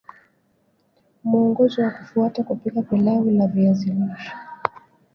[1.23, 4.31] Muongozo wa kufuata kupika pilau la viazi lishe